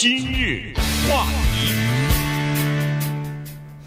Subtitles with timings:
[0.00, 0.72] 今日
[1.10, 1.74] 话题，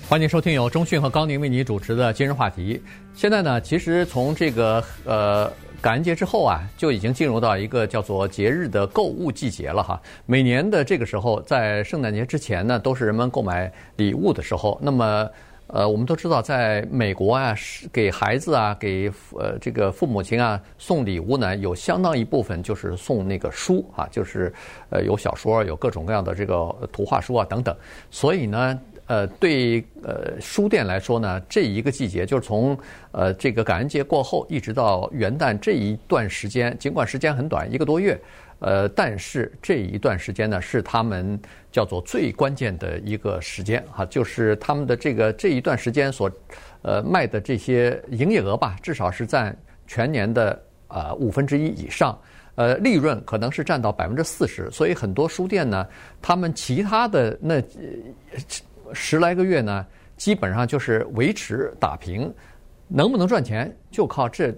[0.07, 2.79] 欢迎收听由中讯和高宁为你主持的今日话题。
[3.15, 9.99] 现在呢，其实从这个呃感恩节之后啊，就已经进入到一个叫做节日的购物季节了哈。
[10.27, 14.79] 每年的这个时候，在圣诞节之前呢，都是人们购买礼物的时候。
[14.83, 15.27] 那么
[15.73, 24.53] 呃，我们都知道，在美国啊，是给孩子啊，给呃这个父母亲啊送礼物呢，有相当一部分就是送那个书啊，就是
[24.91, 26.55] 呃有小说，有各种各样的这个
[26.91, 27.75] 图画书啊等等。
[28.11, 32.77] 所以呢，呃，对呃书店来说呢，这一个季节就是从
[33.11, 38.19] 呃这个感恩节过后一直到元旦这一段时间，尽管时间很短，一个多月。
[38.59, 41.37] 呃，但是这一段时间呢，是他们
[41.69, 46.31] 叫做最关键的一个时间哈，就是他们的这个这一段时间所
[46.81, 49.53] 呃卖的这些营业额吧，至少是占
[49.85, 52.17] 全年的呃五分之一以上，
[52.55, 55.85] 呃，利润可能是占到百分之四十，所以很多书店呢，
[56.21, 57.61] 他们其他的那
[58.93, 62.33] 十来个月呢，基本上就是维持打平，
[62.87, 64.53] 能不能赚钱就靠这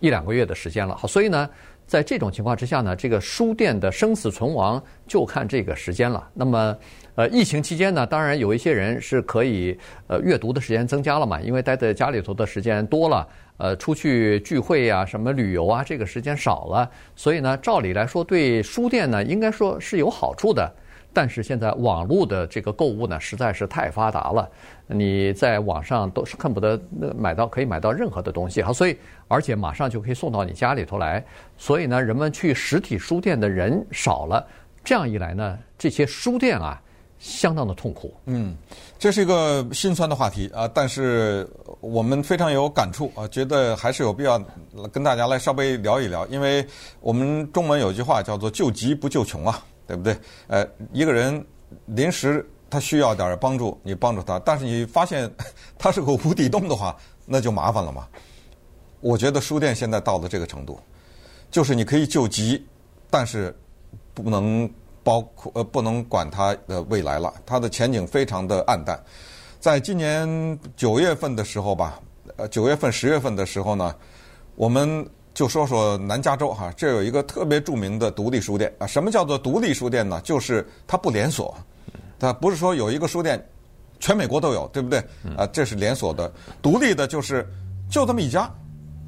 [0.00, 1.48] 一两个月的时间了，好，所以呢。
[1.86, 6.28] 在这种情况之下呢，这个书店的生死存亡就看这个时间了。
[6.34, 6.76] 那么，
[7.14, 20.68] 呃，疫情期间呢，当然有一些人是可以呃阅读的时间增加了嘛，因为待在家里头的时间多了，呃，出去聚会呀、什么旅游啊，这个时间少了，所以呢，照理来说对书店呢，应该说是有好处的。
[21.16, 24.46] 但是现在网络的这个购物呢，实在是太发达了，
[24.86, 26.78] 你在网上都是恨不得
[27.16, 28.94] 买到可以买到任何的东西哈，所以
[29.26, 31.24] 而且马上就可以送到你家里头来，
[31.56, 34.46] 所以呢，人们去实体书店的人少了，
[34.84, 36.78] 这样一来呢，这些书店啊，
[37.18, 38.14] 相当的痛苦。
[38.26, 38.54] 嗯，
[38.98, 41.48] 这是一个心酸的话题啊，但是
[41.80, 44.38] 我们非常有感触啊，觉得还是有必要
[44.92, 46.62] 跟大家来稍微聊一聊，因为
[47.00, 49.64] 我们中文有句话叫做“救急不救穷”啊。
[49.86, 50.16] 对不对？
[50.48, 51.44] 呃，一个人
[51.86, 55.30] 临时他需要点帮助，你帮助他，但是你发现
[55.78, 58.06] 他是个无底洞的话，那就麻烦了嘛。
[59.00, 60.80] 我觉得书店现在到了这个程度，
[61.50, 62.66] 就是你可以救急，
[63.08, 63.56] 但是
[64.12, 64.68] 不能
[65.04, 69.00] 包括呃不能管他的未来了，它的前景非常的黯淡。
[69.60, 72.00] 在今年九月份的时候吧，
[72.36, 73.94] 呃九月份十月份的时候呢，
[74.56, 75.08] 我们。
[75.36, 78.86] 就说说南加州哈，这有一个特别著名的独立书店啊。
[78.86, 80.18] 什么叫做独立书店呢？
[80.24, 81.54] 就是它不连锁，
[82.18, 83.46] 它不是说有一个书店，
[84.00, 84.98] 全美国都有，对不对？
[85.36, 86.32] 啊，这是连锁的。
[86.62, 87.46] 独立的就是
[87.90, 88.50] 就这么一家，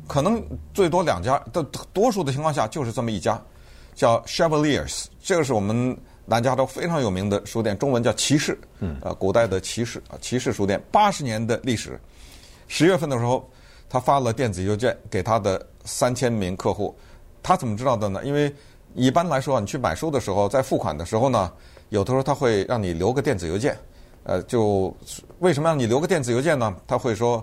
[0.06, 0.38] 可能
[0.75, 1.62] 最多两家，的
[1.94, 3.43] 多数的情况下就是这么一家，
[3.94, 5.06] 叫 Chevaliers。
[5.22, 5.97] 这个是我们
[6.27, 8.61] 南加州非常有名的书店，中文叫骑士，
[9.00, 11.99] 呃，古代的骑士啊，骑士书店，八十年的历史。
[12.67, 13.50] 十月份的时候，
[13.88, 15.67] 他发了电子邮件给他的。
[15.88, 16.94] 三千名客户，
[17.43, 18.22] 他怎么知道的呢？
[18.22, 18.54] 因为
[18.94, 21.50] 一般来说，你去买书的时候，在付款的时候呢，
[21.88, 23.76] 有的时候他会让你留个电子邮件。
[24.25, 24.94] 呃，就
[25.38, 26.76] 为什么让你留个电子邮件呢？
[26.87, 27.43] 他会说，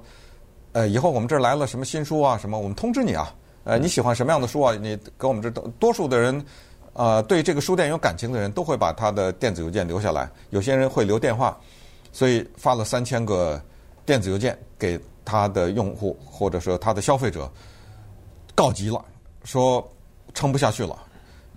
[0.74, 3.34] 呃，以后我们这儿来了什么新书啊，什么我们通知你啊。
[3.64, 4.76] 呃，你喜欢什么样的书啊？
[4.76, 6.46] 你给我们这多数的人，
[6.94, 10.30] 呃，对这个书店有感情的人都会把他的电子邮件留下来。
[10.52, 11.58] 有些人会留电话，
[12.12, 13.60] 所以发了三千个
[14.06, 17.50] 电子邮件给他的用户或者说他的消费者。
[18.56, 19.04] 告急了，
[19.44, 19.86] 说
[20.34, 20.98] 撑不下去了，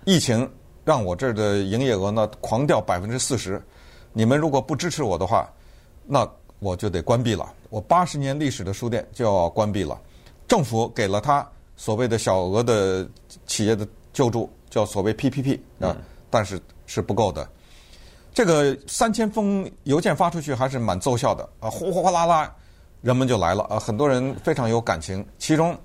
[0.03, 0.47] 疫情
[0.83, 3.61] 让我这儿的营业额呢狂掉百分之四十，
[4.11, 5.49] 你们如果不支持我的话，
[6.05, 9.97] 那我就得关闭了，我八十年历史的书店就要关闭了。
[10.45, 13.09] 政府给了他所谓的小额的
[13.45, 15.95] 企业的救助，叫所谓 PPP 啊，
[16.29, 17.47] 但是是不够的。
[18.33, 22.55] 这个三千封邮件发出去还是蛮奏效的啊，哗哗哗啦啦，
[23.01, 25.77] 人们就来了啊，很多人非常有感情，其中。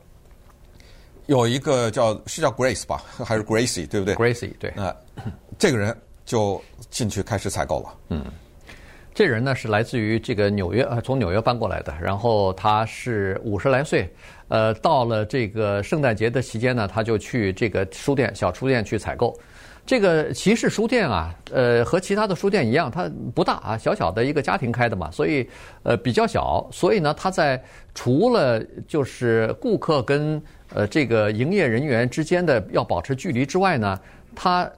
[1.27, 4.71] 有一个叫是叫 Grace 吧， 还是 Gracie 对不对？Gracie 对。
[4.71, 4.95] 啊，
[5.59, 7.95] 这个人就进去开始采购了。
[8.11, 8.25] 嗯，
[9.15, 11.95] 这人呢是来自于这个纽约，呃，从纽约搬过来的。
[12.01, 14.13] 然后他是五十来岁，
[14.49, 19.35] 呃，到了这个圣诞节的期间呢，他就去这个书店、小书店去采购。
[19.87, 25.47] 这个骑士书店啊，呃，和其他的书店一样，它不大啊，小小的一个家庭开的嘛，所以
[25.83, 26.67] 呃比较小。
[26.73, 27.63] 所以呢，他在
[27.95, 30.43] 除了就是顾客跟
[30.75, 34.01] 呃，这个营业人员之间的要保持距离之外呢，
[34.35, 34.69] 他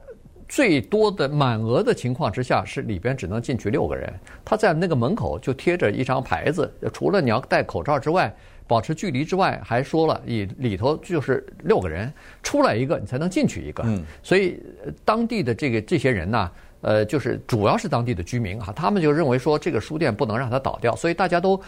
[0.47, 4.13] 最多的满额的情况之下是里边只能进去六个人。
[4.45, 8.31] 他在那个门口就贴着一张牌子，除了你要戴口罩之外，
[8.67, 13.81] 保持距离之外，还说了里里头就是六个人，出来一个你才能进去一个。
[13.85, 14.61] 嗯，所以
[15.03, 16.51] 当地的这个这些人呢，
[16.87, 21.61] 呃，就是主要是当地的居民哈，他们就认为说这个书店不能让它倒掉，所以大家都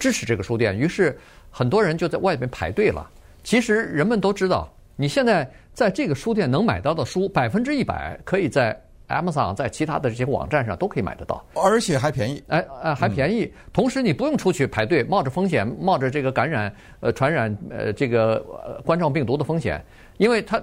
[0.00, 1.14] 支持这个书店，于是
[1.50, 3.06] 很多人就在外面排队了。
[3.42, 4.66] 其实人们都知道，
[4.96, 8.74] 你现在在这个书店能买到的书，百分之一百可以在
[9.08, 12.42] Amazon，在其他的这些网站上都可以买得到，而且还便宜。
[12.48, 13.52] 哎哎，还便宜。
[13.74, 18.42] 同时你不用出去排队，冒着风险，冒着这个感染呃传染呃这个
[18.86, 19.84] 冠状病毒的风险，
[20.16, 20.58] 因为它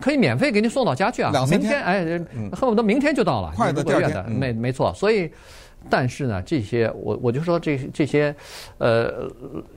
[0.00, 1.30] 可以免费给你送到家去啊。
[1.32, 5.30] 两三天，明天哎，恨不得明天就到了，快的第二天，没没错，所以。
[5.88, 8.34] 但是呢，这些我我就说这这些，
[8.78, 9.30] 呃，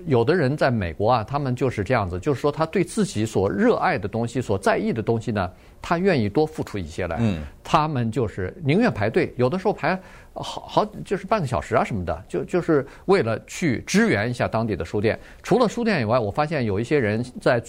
[0.08, 7.18] 有的人在美国啊，他们就是这样子，就是说他对自己所热爱的东西、所在意的东西呢，他愿意多付出一些来。
[7.20, 7.44] 嗯。
[7.64, 9.96] 他们就是宁愿排队，有的时候排
[10.34, 15.20] 好好就是半个小时啊什么的，就就是为了去支援一下当地的书店。
[15.44, 17.62] 除了书店以外，我发现有一些人在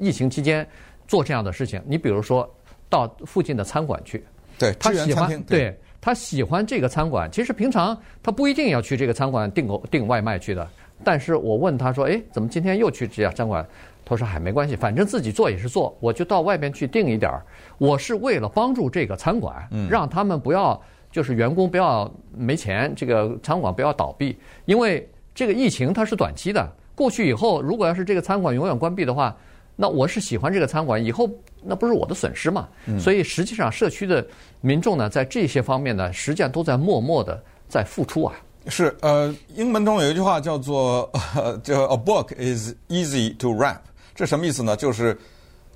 [0.00, 0.66] 疫情期间
[1.06, 1.82] 做这样的事情。
[1.86, 2.48] 你比如说
[2.88, 4.24] 到附近的餐馆去，
[4.58, 5.58] 对，他喜欢对。
[5.58, 10.68] 对他喜欢这个餐馆，其实平常他不一定要去这个餐馆订个订外卖去的。
[11.02, 13.66] 但是我问他说：“哎，怎么今天又去这家餐馆？”
[14.06, 17.42] 他说：“嗨没关系，反正自己做也是做，我就到外边去订一点儿。
[17.78, 20.80] 我是为了帮助这个餐馆，让他们不要
[21.10, 24.38] 就是员工不要没钱，这个餐馆不要倒闭。
[24.64, 29.36] 因为这个疫情它是短期的，过去以后，如果要是这个餐馆永远关闭的话。”
[29.78, 31.28] 那我是喜欢这个餐馆，以后
[31.62, 32.66] 那不是我的损失嘛？
[32.98, 34.26] 所以实际上社区的
[34.62, 37.38] 民众呢，在这些方面呢，实际上都在默默的
[37.68, 38.34] 在付出啊。
[38.68, 43.78] 是呃，英文中有一句话叫做呃， 叫 “A book is easy to wrap”，
[44.14, 44.74] 这什么意思呢？
[44.74, 45.16] 就是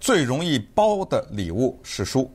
[0.00, 2.31] 最容易包的礼物是书，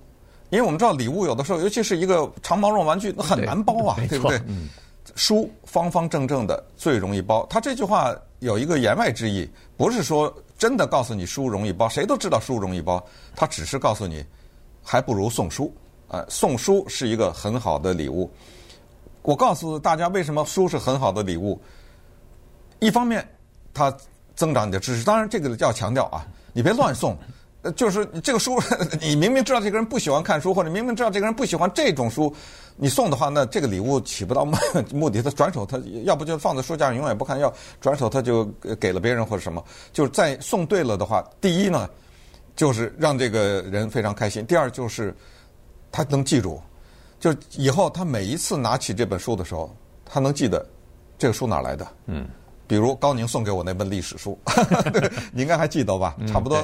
[0.51, 4.37] 因为我们知道礼物有的时候，尤其是一个长毛绒玩具，那很难包啊，对，对不对？
[4.47, 4.69] 嗯，
[5.15, 7.43] 书方方正正的最容易包。
[7.49, 10.31] 他这句话有一个言外之意，不是说。
[10.57, 13.03] 真的告诉你书容易包，谁都知道书容易包。
[13.35, 14.25] 他只是告诉你，
[14.83, 15.73] 还不如送书。
[16.07, 18.31] 呃，送书是一个很好的礼物。
[19.21, 21.59] 我告诉大家，为什么书是很好的礼物？
[22.79, 23.27] 一方面，
[23.73, 23.95] 它
[24.35, 25.03] 增长你的知识。
[25.03, 27.17] 当然，这个要强调啊，你别乱送。
[27.73, 28.59] 就是这个书，
[29.01, 32.33] 你明明知道这个人不喜欢看书，或者明明知道这个人不喜欢这种书，
[32.75, 34.45] 你送的话，那这个礼物起不到
[34.91, 35.21] 目 的。
[35.23, 37.51] 他转手，他要不就放在书架上永远不看，要
[37.81, 38.45] 转手他就
[38.79, 39.63] 给了别人或者什么。
[39.91, 41.89] 就是在送对了的话，第一呢，
[42.55, 45.15] 就是让这个人非常开心；第二就是
[45.91, 46.61] 他能记住，
[47.19, 49.75] 就以后他每一次拿起这本书的时候，
[50.05, 50.65] 他能记得
[51.17, 51.87] 这个书哪来的。
[52.05, 52.27] 嗯，
[52.67, 54.37] 比如高宁送给我那本历史书，
[55.33, 56.15] 你应该还记得吧？
[56.27, 56.63] 差不多。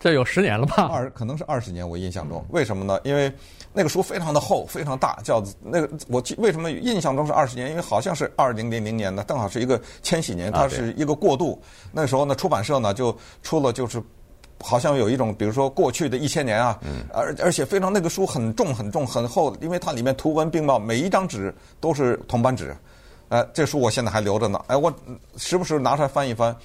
[0.00, 0.88] 这有十年了吧？
[0.90, 2.42] 二可能是二十年，我印象中。
[2.48, 2.98] 为什么呢？
[3.04, 3.30] 因为
[3.74, 7.68] 那个书非常的厚，非常大，叫那个我记为什么印象中是二十年？
[7.68, 11.60] 因为好像是二零零零年的，正好是一个千禧年，它是一个过渡。
[11.92, 14.02] 那时候呢，出版社呢就出了，就是
[14.58, 16.80] 好像有一种，比如说过去的一千年啊，
[17.12, 22.74] 而而且非常那个书很重很重很厚，因为它里面图文并茂，每一张纸都是铜版纸。
[23.28, 24.58] 哎，这书我现在还留着呢。
[24.66, 24.90] 哎，我
[25.36, 26.56] 时不时拿出来翻一翻。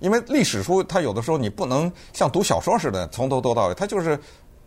[0.00, 4.18] 因为历史书，它有的时候你不能像读小说似的从头读到尾，它就是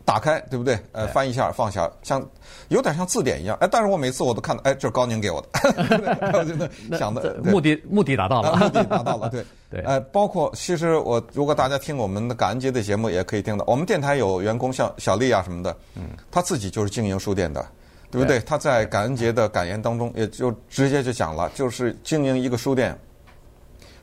[0.06, 0.80] 打开，对不对？
[0.94, 2.26] 呃，翻一下放下，像
[2.70, 3.58] 有点像字典一样。
[3.60, 9.82] 哎，但是我每次我都看到，哎，这是高宁给我的，想的目的目的达到了，目的达到了，对 对。
[9.82, 17.66] 哎，包括其实我如果大家听我们的感恩节的节目，也可以听到，我们电台有员工像小丽啊什么的，嗯，他自己就是经营书店的，
[18.10, 18.40] 对不对？
[18.40, 22.98] 他在感恩节的感言当中，也就直接就讲了，就是经营一个书店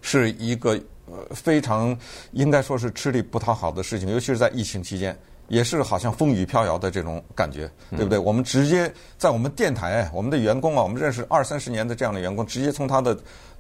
[0.02, 0.78] 是一个。
[1.06, 1.96] 呃，非常
[2.32, 5.14] 应该说是吃力不讨好的事情，尤其是在疫情期间，
[5.48, 8.18] 也是好像风雨飘摇的这种感觉，对不对？
[8.18, 13.14] 嗯、我们直接在我们电台，我们的员工啊，我们认识二三十年的这样的员工，直接从他的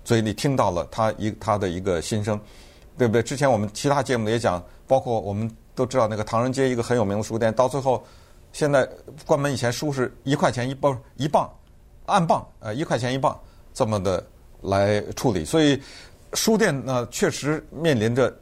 [0.04, 2.40] 嘴里听到了他一他的一个心声，
[2.96, 3.22] 对不对？
[3.22, 8.02] 之前我们其他节目也讲，包括我们都知道那个唐人街一个很有名的书店，到最后
[8.54, 8.88] 现在
[9.26, 11.50] 关门以前书是一块钱一包一磅，
[12.06, 13.38] 按磅呃一块钱一磅
[13.74, 14.26] 这么的
[14.62, 15.78] 来处理，所以。
[16.34, 18.34] 书店呢，确实面临着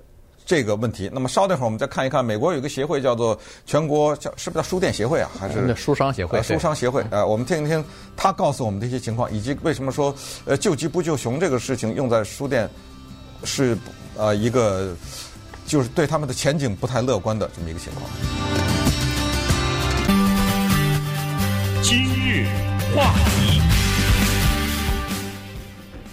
[0.44, 1.08] 这个问题。
[1.12, 5.30] 那么稍等会儿，我们再看一看，美国有个协会叫做全国叫是不是叫书店协会啊？
[5.38, 6.42] 还是书商协会？
[6.42, 7.04] 书商协会。
[7.10, 7.84] 呃，我们听一听
[8.16, 12.68] 他告诉我们这些情况，以及为什么说呃救急不救穷这个事情用在书店
[13.44, 13.76] 是
[14.16, 14.94] 呃一个
[15.66, 18.04] 就是对他们的前景不太乐观的这么一个情况。
[21.82, 22.46] 今日
[22.96, 23.81] 话题。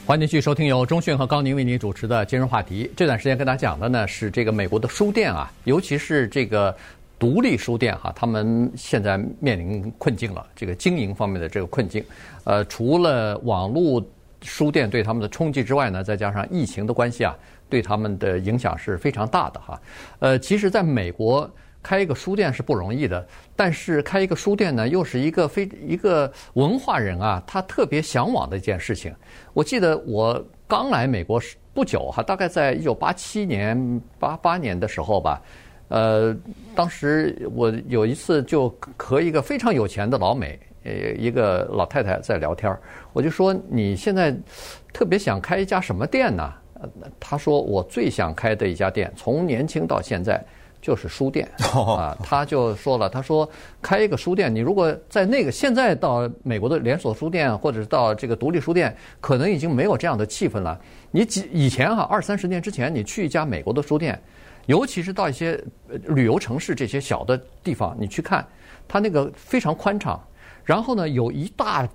[0.10, 2.90] 欢迎继续收听由钟讯和高宁为您主持的今日话题。
[2.98, 6.76] 这段时间跟大家讲的呢是这个美国的书店啊，尤其是这个
[7.20, 12.04] 独立书店哈、他们现在面临困境了，这个经营方面的这个困境。
[12.44, 14.04] 呃，除了网络
[14.42, 17.38] 书店对他们的冲击之外呢，再加上疫情的关系啊，
[17.70, 19.80] 对他们的影响是非常大的哈。
[20.18, 21.48] 呃，其实在美国。
[21.82, 29.16] 开一个书店是不容易的，但是开一个书店呢，又是一个非一个文化人啊，他特别向往的一件事情。
[29.54, 31.42] 我记得我刚来美国
[31.74, 35.42] 不久哈，大概在一九八七年、八八年的时候吧，
[35.88, 36.36] 呃，
[36.76, 42.78] 当时我有一次就和一个非常有钱的老美，呃，一个老太太在聊天，
[43.14, 44.36] 我就说你现在
[44.92, 46.54] 特别想开一家什么店呢？
[47.20, 50.44] 她说我最想开的一家店，从年轻到现在。
[50.82, 53.48] 就是书店啊，他就说了，他说
[53.82, 60.80] 开一个书店，你如果在那个现在到美国的连锁书店，或者是到这个独立书店，可能已经没有这样的气氛了。
[61.12, 64.18] 你几以前哈，二三十年之前，你去一家美国的书店，
[64.68, 65.62] 尤其是到一些
[66.06, 68.48] 旅游城市这些小的地方，你去看，
[68.88, 70.18] 它那个非常宽敞，
[70.64, 71.86] 然后呢，有一大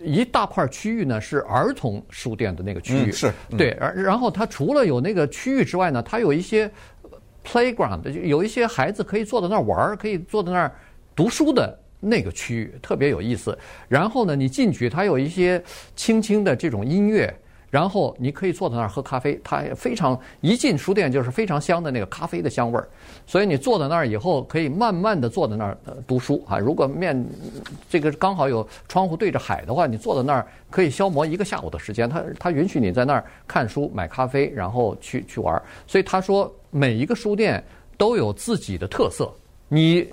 [0.00, 6.70] 一大块区域呢是儿童书店的那个区域，嗯、是、嗯、对，然然后它除了有那个区域之外呢，它有一些。
[7.44, 10.72] Playground 就有一些孩子可以坐在那儿玩儿，可以坐在那儿
[11.14, 13.56] 读书的那个区域特别有意思。
[13.88, 15.62] 然后呢，你进去，它有一些
[15.96, 17.32] 轻轻的这种音乐，
[17.68, 19.40] 然后你可以坐在那儿喝咖啡。
[19.42, 22.88] 它非常一进书店就是非常香的那个咖啡的香味儿。
[23.26, 26.58] 所以你坐在那儿以后，可以慢慢的坐在那儿读书啊。
[26.58, 27.24] 如果面
[27.88, 32.08] 这个刚好有窗户对着海的话，你坐在那儿可以消磨一个下午的时间。
[32.08, 35.62] 它它允许你在那儿看书、买咖啡，然后去去玩儿。
[35.86, 36.52] 所以他说。
[36.72, 37.62] 每一个书店
[37.98, 39.30] 都有自己的特色，
[39.68, 40.04] 你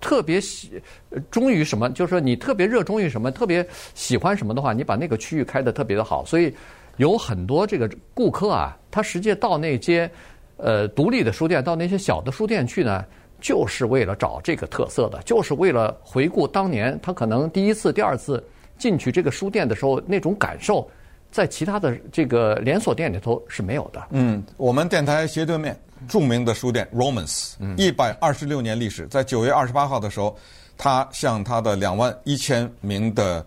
[0.00, 0.82] 特别喜
[1.30, 6.24] 忠于什么，就是说你特别热衷于什么，特别喜欢什么的话，你把那个区域开得特别的好。
[6.24, 6.52] 所以
[6.96, 10.10] 有很多这个顾客啊，他实际到那些
[10.56, 13.04] 呃独立的书店，到那些小的书店去呢，
[13.40, 18.44] 就是为了找这个特色的，就是为了回顾当年他可能第一次、第二次
[18.76, 20.90] 进去这个书店的时候那种感受，
[21.30, 24.08] 在其他的这个连锁店里头是没有的。
[24.10, 25.78] 嗯，我们电台斜对面。
[26.06, 30.36] 著名的书店 Romans，一百二十六年历史，在九月二十八号的时候，
[30.76, 33.44] 他向他的两万一千名的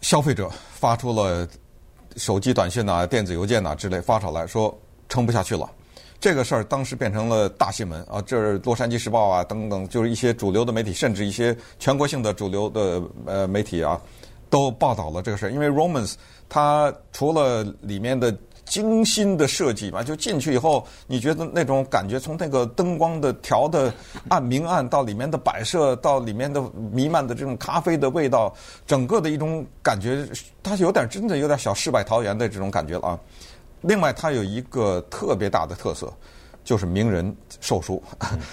[0.00, 1.48] 消费者发出了
[2.16, 4.76] 手机短信呐、电子邮件呐之类发出来说
[5.08, 5.68] 撑不下去了。
[6.20, 13.98] 这个事儿当时变成了大新闻啊，这是《洛杉矶时报》啊等等，就是一些主流的媒体，甚至一些全国性的主流的呃媒体啊，
[14.50, 15.50] 都报道了这个事儿。
[15.50, 16.12] 因为 Romans
[16.46, 18.36] 它除了里面的
[18.70, 23.92] 精心的设计吧，就进去以后，你觉得那种感觉，从那个灯光的调的
[24.28, 26.62] 暗明暗，到里面的摆设，到里面的
[26.92, 28.54] 弥漫的这种咖啡的味道，
[28.86, 30.24] 整个的一种感觉，
[30.62, 33.18] 它有点真的有点小世外桃源的这种感觉了啊。
[33.80, 36.12] 另外，它有一个特别大的特色，
[36.62, 38.00] 就是名人售书。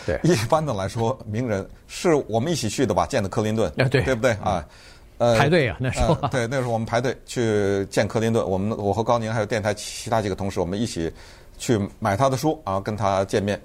[0.04, 4.66] 对， 一般的来说，名人是我们一起去的吧，见的克林顿，对，对不对啊？
[5.18, 11.12] 呃，排队啊，那时候、呃、对，那时候我们排队去见克林顿，我们我和高宁还有电台其他几个同事，我们一起
[11.58, 13.60] 去买他的书啊，跟他见面。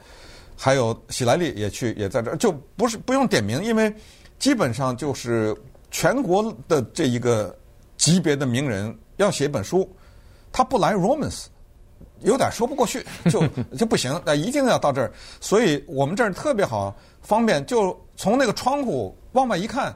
[0.56, 3.92] 还有喜来利也去，也在这儿，就不是不用点名，因为
[4.38, 5.54] 基本上就是
[5.90, 7.54] 全国的这一个
[7.96, 9.86] 级别的名人要写一本书，
[10.52, 11.46] 他不来 Romans
[12.20, 15.12] 有点说不过去，就就不行，那一定要到这儿。
[15.40, 19.94] 所以我们这儿特别好，方便，就从那个窗户往外一看。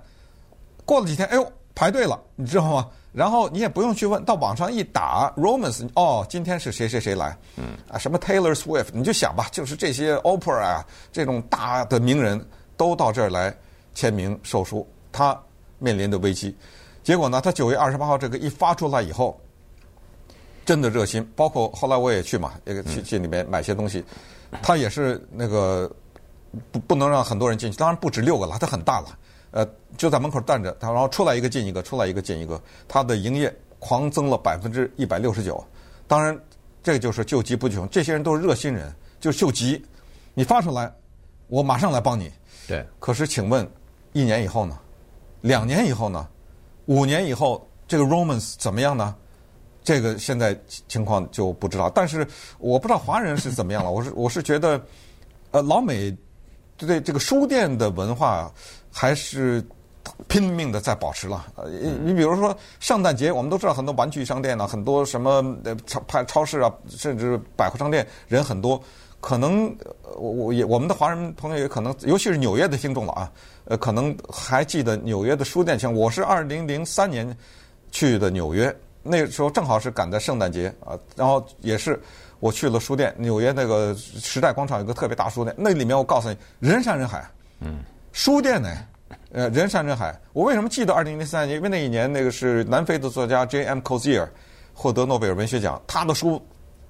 [0.86, 2.88] 过了几天，哎呦，排队了，你知道吗？
[3.12, 7.36] 然后你也不用去问，到网上一打 Romans，哦，今天是谁谁谁来？
[7.56, 12.42] 嗯，啊，什么 Taylor Swift，你就想吧，就是这些 Oprah 啊，这种大的名人
[12.76, 13.54] 都到这儿来
[13.94, 15.38] 签名售书，他
[15.78, 16.54] 面临的危机。
[17.02, 19.40] 结果呢，他九月二十八号这个一发出来以后，
[20.66, 24.04] 真的热心，包括后来我也去嘛，也去去里面买些东西，
[24.62, 25.90] 他也是那个
[26.70, 29.06] 不不能让很多人进去，当然不止六个了，他很大了。
[29.56, 35.64] 呃，就在门口站着，他然后出来一个进一个，出来一个进一个，他的营业狂增了百分之一百六十九。
[36.06, 36.38] 当然，
[36.82, 39.82] 这就是救急不救穷，这些人都是热心人，就是救急。
[40.34, 40.92] 你发出来，
[41.46, 42.30] 我马上来帮你。
[42.68, 42.86] 对。
[42.98, 43.66] 可是，请问，
[44.12, 44.78] 一年以后呢？
[45.40, 46.28] 两年以后呢？
[46.84, 49.16] 五年以后，这个 Romans 怎么样呢？
[49.82, 50.54] 这个现在
[50.86, 51.88] 情况就不知道。
[51.88, 53.90] 但是，我不知道华人是怎么样了。
[53.90, 54.78] 我是我是觉得，
[55.52, 56.14] 呃，老美。
[56.78, 58.52] 对这个书店的文化
[58.98, 59.62] 还是
[60.26, 61.44] 拼命的在保持了。
[61.56, 68.82] 呃，你比如说圣诞节，我们都知道很多玩具商店呢，很多什么超派超市啊，甚至百货商店人很多。
[69.20, 69.76] 可能
[70.16, 73.30] 我我也我们的华人朋友也可能，尤其是纽约的听众了啊，
[73.66, 77.36] 呃，可能还记得纽约的书店像我是二零零三年
[77.90, 82.00] 去的纽约，那时候正好是赶在圣诞节啊，然后也是。
[82.38, 87.26] 我去了书店，纽约那个时代广场有个特别大书店，那里面我告诉你，人山人海。
[87.60, 87.78] 嗯，
[88.16, 88.74] 书店呢，
[89.30, 90.18] 呃，人山人海。
[90.32, 91.58] 我为什么记得二零零三年？
[91.58, 93.78] 因为那一年那个是南非的作家 J.M.
[93.80, 94.26] Cozier
[94.72, 96.42] 获得诺贝尔文学奖，他的书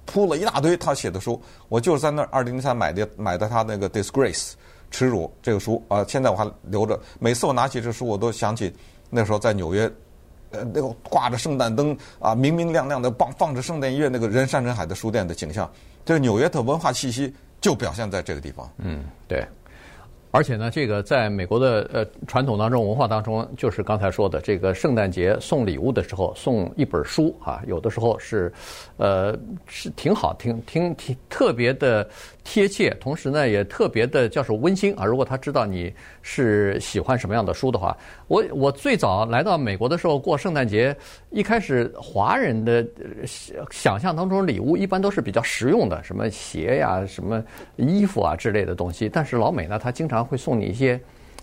[0.05, 4.53] 铺了一大堆，他写的书，我就是在那二零零三买的买的他那个 Disgrace
[4.93, 6.97] 耻辱这个书啊，现在我还留着。
[7.19, 8.73] 每次我拿起这书，我都想起
[9.11, 9.91] 那时候在纽约。
[10.53, 15.69] 呃，那个挂着圣诞灯啊，明明亮亮的放放着圣诞音乐，那个人山人海的书店的景象，
[16.05, 18.71] 这个纽约的文化气息就表现在这个地方。
[18.79, 19.45] 嗯，对。
[20.31, 28.53] 而且呢，这个在美国的呃传统当中、文化当中，就是刚才说的这个圣诞节送礼物的时候送一本书啊，有的时候是，
[28.99, 29.35] 呃，
[29.67, 32.07] 是挺好、挺挺挺特别的
[32.45, 35.05] 贴切，同时呢也特别的叫做温馨啊。
[35.07, 37.97] 如果他知道你是喜欢什么样的书的话，
[38.29, 40.95] 我我最早来到美国的时候过圣诞节，
[41.31, 42.87] 一开始华人的
[43.71, 47.43] 想象当中礼物一般都是比较实用的，什么鞋呀、什么
[47.77, 51.01] 衣服啊之类的东西，但是老美呢，他经常会送你一些，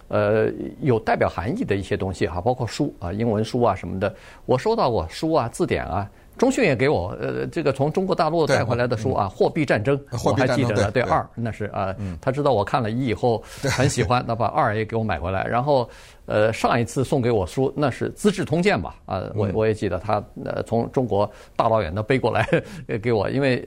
[0.07, 0.51] 呃，
[0.81, 4.13] 有代表含义的一些东西哈，包括书啊，英文书啊什么的。
[4.45, 6.09] 我收到过书啊，字典啊。
[6.35, 9.95] 中讯也给我，呃，这个从中国大陆带回来的书啊，《货币战争》，
[10.27, 10.89] 我还记得呢。
[10.89, 15.45] 对，二那是啊，他知道我看了一以后很喜欢，那把二也给我买回来。
[15.45, 15.87] 然后，
[16.25, 18.95] 呃，上一次送给我书那是《资治通鉴》吧？
[19.05, 22.43] 啊，我我也记得他呃从中国大老远的背过来
[22.99, 23.63] 给我，因为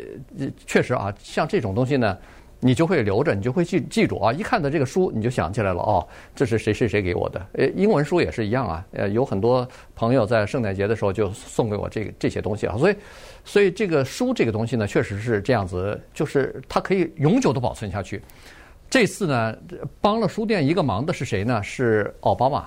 [0.66, 2.18] 确实啊，像这种东西呢。
[2.66, 4.32] 你就会留着，你就会记记住啊！
[4.32, 6.04] 一看到这个书，你就想起来了哦，
[6.34, 7.46] 这是谁谁谁给我的？
[7.52, 8.84] 呃，英文书也是一样啊。
[8.90, 12.96] 呃，有很多朋友在圣诞节的时候就送给我这个这些东西啊，所以，
[13.44, 18.20] 所以这个书这个东西呢，确实是这样子，就是它可以永久的保存下去。
[18.88, 19.54] 这次呢，
[20.00, 21.60] 帮了书店一个忙的是谁呢？
[21.62, 22.66] 是奥巴马。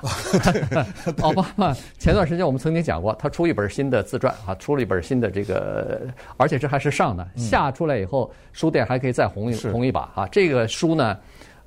[1.24, 6.02] 奥巴马前段时间我们曾经讲过，他出一本新的自传啊，出了一本新的这个，
[6.36, 10.28] 而且这还是上的，下出来以后，书店还可以再红一红一把啊。
[10.28, 11.18] 这个书呢，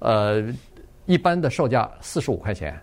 [0.01, 0.45] 呃，
[1.07, 2.79] 一般的售价四十五块钱，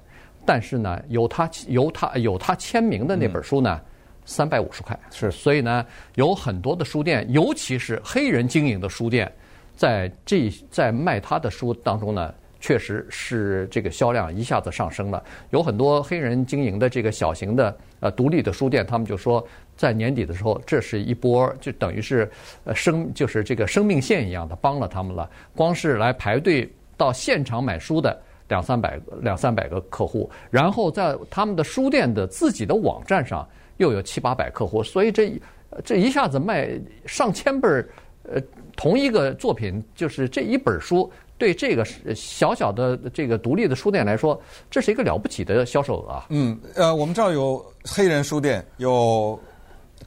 [0.46, 3.80] 但是呢，有他有他有他签名的那本书呢，
[4.26, 5.00] 三百五十块。
[5.12, 5.86] 是，所以呢，
[6.16, 9.32] 有很多的书店，尤其是黑人经营的书店。
[9.80, 15.24] 在这在卖他的书当中呢，确实是这个销量一下子上升了。
[15.52, 19.42] 有很多黑人经营的这个小型的呃独立的书店，他们就说，
[19.78, 22.30] 在年底的时候，这是一波就等于是
[22.66, 25.30] 呃生就是这个生命线一样的帮了他们了。
[25.56, 35.40] 光是来排队到现场买书的两三百两三百个客户，然后在他们的书店的自己的网站上又有七八百客户，所以这
[35.86, 36.70] 这一下子卖
[37.06, 37.88] 上千本
[38.34, 38.42] 呃。
[38.76, 41.84] 同一个作品，就是这一本书，对这个
[42.16, 46.26] 小小的这个独立的书店来说，这是一个了不起的销售额啊。
[46.30, 49.38] 嗯，呃，我们知道有黑人书店，有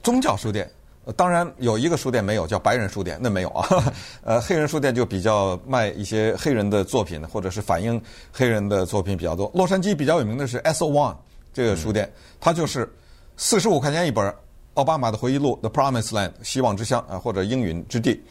[0.03, 0.67] 宗教书店，
[1.15, 3.93] 当然有一个书店没有，叫白人书店，那没有啊。
[4.25, 8.01] 呃，黑人书店就比较卖一些黑人的作品，或者是反映
[8.33, 9.51] 黑人的作品比较多。
[9.55, 11.15] 洛杉矶比较有名的是 S O One
[11.53, 12.91] 这个书店，它就是
[13.37, 14.35] 四十五块钱一本
[14.75, 18.23] 奥巴马的回忆录《The Promised Land》希望之乡啊，或者应允之地。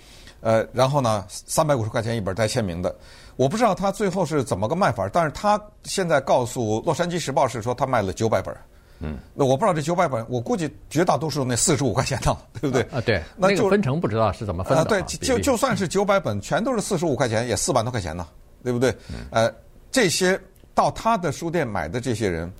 [0.41, 2.95] 呃，然后呢，三百五十块钱一本带签名的，
[3.35, 8.55] 我不知道他最后是怎么个卖法，但是他现在告诉《洛杉矶时报》是说他卖了九百本。
[9.03, 12.81] 嗯，那我不知道这九百本，我估计绝大多数那四十五块钱的， 对不对？
[12.91, 14.81] 啊，对，那就那个分成不知道是怎么分的。
[14.81, 18.27] 啊，对，就就算是九百本，全都是四十五块钱，也四万多块钱呢，
[18.63, 18.91] 对不对？
[19.09, 19.25] 嗯。
[19.29, 19.51] 呃，
[19.91, 20.39] 这些
[20.73, 22.51] 到他的书店买的这些人，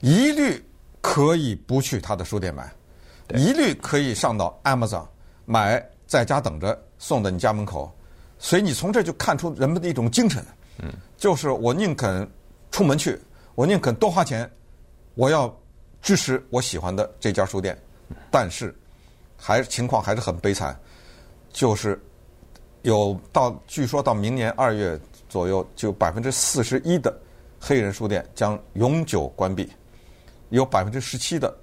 [0.00, 0.64] 一律
[1.00, 2.68] 可以不去他的书店买，
[3.34, 5.06] 一律可以上到 Amazon
[5.44, 6.78] 买，在家等着。
[7.00, 7.88] 送到你家门口，
[8.40, 10.44] 所以你从这就看出人们的一种精神，
[10.78, 12.28] 嗯，就是我宁肯
[12.72, 13.16] 出门去，
[13.54, 14.50] 我宁肯多花钱，
[15.14, 15.56] 我要
[16.02, 17.78] 支持我喜欢的这家书店，
[18.32, 18.74] 但是
[19.36, 20.76] 还是情况还是很悲惨，
[21.52, 22.02] 就是
[22.82, 27.16] 有到据说到明年二月左右，就百分之四十一的
[27.60, 29.70] 黑人书店将永久关闭，
[30.48, 31.56] 有百分之十七的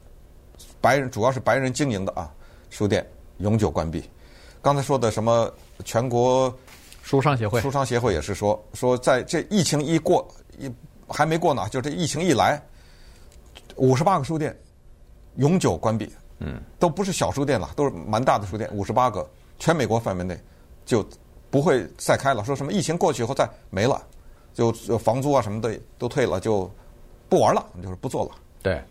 [0.81, 2.31] 白人，主要是白人经营的啊
[2.69, 3.05] 书店
[3.37, 4.03] 永久关闭。
[4.61, 5.51] 刚才说的什么
[5.83, 6.53] 全国
[7.03, 10.71] 书商协会，书商协会也是说说在这疫情一过一
[11.07, 12.59] 还没过呢，就这疫情一来，
[13.75, 14.57] 五十八个书店
[15.35, 20.35] 永久关闭，嗯，都不是小书店了，都是蛮大的书店，五十八个，全美国范围内
[20.83, 21.07] 就
[21.51, 22.43] 不会再开了。
[22.43, 24.01] 说什么疫情过去以后再没了，
[24.53, 26.67] 就房租啊什么的都退了，就
[27.29, 28.31] 不玩了，就是不做了。
[28.63, 28.83] 对。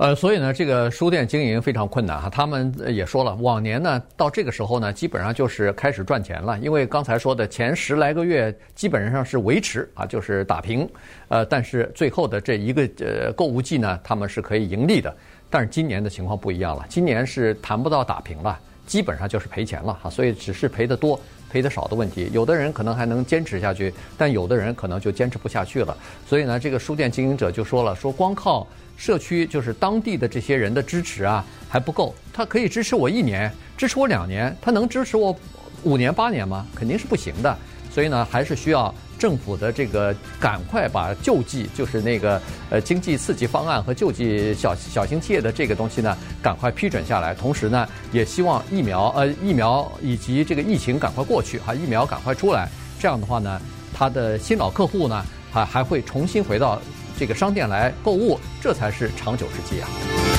[0.00, 2.30] 呃，所以呢，这个书店经营非常困难哈。
[2.30, 10.88] 他们也说了，往年呢，到这个时候呢，基本上就是开始赚钱了，因为刚才说的前十来个月基本上是维持啊，就是打平。
[11.28, 15.14] 呃，但是最后的这一个呃购物季呢，他们是可以盈利的。
[15.50, 20.08] 但是今年的情况不一样了，今年是谈不到打平了，基本上就是赔钱了哈。
[20.08, 21.20] 所以只是赔得多。
[21.50, 25.96] 赔的少的问题，有的人可能还能坚持下去，但有的人可能就坚持不下去了。
[26.26, 35.36] 所以呢，这个书店经营者就说了，说光靠社区就是当地的这些人的支持啊还不够，他可以支持我一年，支持我两年，他能支持我
[35.82, 36.66] 五年八年吗？
[36.74, 37.58] 肯定是不行的。
[37.90, 47.34] 所以呢，还是需要政府的这个赶快把救济，就是那个呃经济刺激方案和救济小小型企业的这个东西呢，赶快批准下来。
[47.34, 52.66] 同时呢，也希望疫苗呃疫苗以及这个疫情赶快过去哈，疫苗赶快出来。
[52.98, 53.60] 这样的话呢，
[53.92, 56.80] 他的新老客户呢还还会重新回到
[57.18, 60.29] 这个商店来购物，这才是长久之计啊。